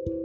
कभी 0.00 0.16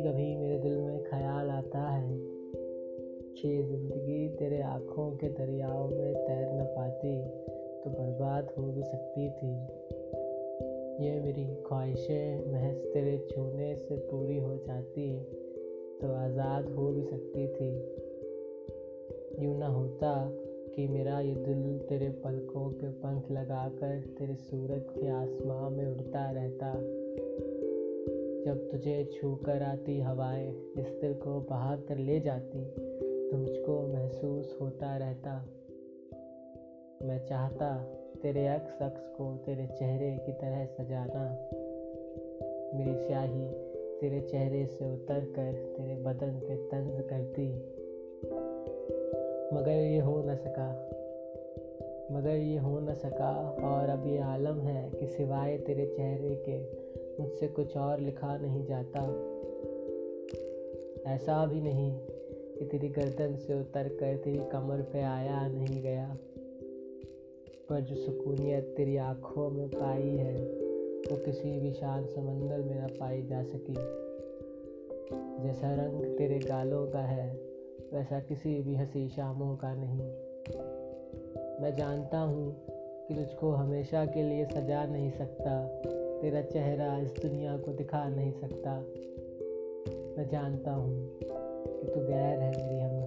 कभी 0.00 0.36
मेरे 0.36 0.58
दिल 0.58 0.72
में 0.72 1.02
ख्याल 1.02 1.50
आता 1.50 1.88
है 1.88 2.18
कि 3.34 3.62
ज़िंदगी 3.62 4.28
तेरे 4.28 4.62
आँखों 4.62 5.10
के 5.10 5.28
दरियाओं 5.28 5.88
में 5.88 6.14
तैर 6.14 6.52
न 6.52 6.64
पाती 6.64 7.28
तो 7.84 7.90
बर्बाद 7.90 8.48
हो 8.58 8.62
भी 8.62 8.82
सकती 8.82 9.30
थी। 9.30 9.52
ये 11.04 11.20
मेरी 11.20 11.44
ख्वाहिशें 11.44 12.52
महज 12.52 12.76
तेरे 12.76 13.26
छूने 13.30 13.76
से 13.76 13.96
पूरी 13.96 14.38
हो 14.38 14.56
जाती 14.56 15.24
तो 16.00 16.14
आज़ाद 16.14 16.68
हो 16.68 16.92
भी 16.92 17.02
सकती 17.02 17.46
थी। 17.46 17.70
यूँ 19.44 19.58
ना 19.58 19.66
होता 19.66 20.32
कि 20.74 20.88
मेरा 20.88 21.20
ये 21.20 21.34
दिल 21.34 21.78
तेरे 21.78 22.08
पलकों 22.08 22.70
पे 22.72 22.88
पंख 22.88 23.30
लगाकर, 23.30 24.00
तेरे 24.18 24.34
सूरज 24.34 24.82
के 24.90 25.08
आसमां 25.08 25.70
में 25.70 25.86
उड़ता 25.86 26.30
रहता। 26.30 26.72
जब 28.44 28.68
तुझे 28.70 29.04
छू 29.04 29.34
कर 29.34 29.62
आती 29.62 30.00
हवाएँ 30.00 30.50
इस 30.78 30.86
दिल 31.00 31.14
को 31.14 31.40
बहा 31.40 31.76
कर 31.76 31.98
ले 31.98 32.20
जाती 32.20 32.64
तो 33.30 33.36
मुझको 33.36 33.92
महसूस 33.92 34.58
होता 34.60 34.96
रहता। 34.96 35.34
मैं 37.02 37.18
चाहता 37.26 37.76
तेरे 38.22 38.46
अक्स 38.46 38.82
अक्स 38.82 39.08
को 39.08 39.36
तेरे 39.36 39.66
चेहरे 39.66 40.10
की 40.26 40.32
तरह 40.32 40.64
सजाना। 40.66 41.24
मेरी 42.74 42.94
स्याही 43.06 43.48
तेरे 44.00 44.20
चेहरे 44.20 44.66
से 44.66 44.92
उतर 44.94 45.24
कर, 45.24 45.52
तेरे 45.76 45.96
बदन 46.02 46.40
पे 46.40 46.56
तंज 46.56 47.00
करती। 47.00 47.48
मगर 49.54 49.70
ये 49.70 49.98
हो 49.98 50.22
न 50.26 50.34
सका। 50.34 50.70
मगर 52.12 52.30
ये 52.30 52.58
हो 52.58 52.80
न 52.80 52.94
सका 52.94 53.56
और 53.62 53.88
अब 53.88 54.06
ये 54.06 54.18
आलम 54.18 54.60
है 54.60 54.90
कि 54.90 55.06
सिवाय 55.06 55.58
तेरे 55.58 55.86
चेहरे 55.86 56.34
के 56.48 56.58
मुझसे 57.22 57.48
कुछ 57.48 57.76
और 57.76 58.00
लिखा 58.00 58.36
नहीं 58.36 58.64
जाता। 58.64 59.02
ऐसा 61.06 61.46
भी 61.46 61.60
नहीं 61.60 61.98
कि 62.58 62.64
तेरी 62.64 62.88
गर्दन 62.88 63.36
से 63.36 63.60
उतर 63.60 63.88
कर 63.88 64.16
तेरी 64.16 64.38
कमर 64.38 64.82
पे 64.82 65.02
आया 65.02 65.48
नहीं 65.48 65.82
गया, 65.82 66.18
पर 67.68 67.80
जो 67.80 67.96
सुकूनियत 67.96 68.74
तेरी 68.76 68.96
आँखों 68.96 69.50
में 69.50 69.68
पाई 69.68 70.08
है, 70.08 70.34
वो 71.10 71.16
किसी 71.16 71.60
भी 71.60 71.72
शान 71.72 72.06
समंदर 72.06 72.58
में 72.58 72.84
न 72.84 72.86
पाई 73.00 73.22
जा 73.22 73.42
सकी। 73.42 73.74
जैसा 75.42 75.74
रंग 75.74 76.18
तेरे 76.18 76.38
गालों 76.38 76.86
का 76.86 77.00
है 77.00 77.49
वैसा 77.94 78.20
किसी 78.20 78.62
भी 78.62 78.74
हँसी 78.76 79.08
शामों 79.08 79.56
का 79.56 79.74
नहीं। 79.74 80.08
मैं 81.62 81.74
जानता 81.76 82.18
हूँ 82.18 82.66
कि 83.08 83.14
तुझको 83.14 83.50
हमेशा 83.50 84.06
के 84.06 84.22
लिए 84.22 84.44
सजा 84.44 84.84
नहीं 84.86 85.10
सकता, 85.10 85.66
तेरा 86.22 86.42
चेहरा 86.42 86.98
इस 86.98 87.10
दुनिया 87.10 87.56
को 87.56 87.72
दिखा 87.72 88.08
नहीं 88.08 88.32
सकता। 88.32 88.78
मैं 90.16 90.28
जानता 90.28 90.70
हूँ 90.70 91.18
कि 91.22 91.86
तू 91.94 92.00
गैर 92.00 92.38
है 92.38 92.50
मेरी 92.50 92.80
हम 92.80 93.00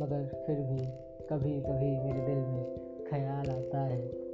मगर 0.00 0.44
फिर 0.46 0.56
भी 0.56 0.86
कभी 1.26 1.60
कभी 1.60 1.90
मेरे 1.96 2.26
दिल 2.26 2.36
में 2.36 2.64
ख्याल 3.10 3.50
आता 3.50 3.80
है। 3.80 4.33